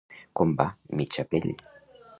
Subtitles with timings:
[0.39, 0.67] Com va?
[1.03, 1.55] Mitja pell.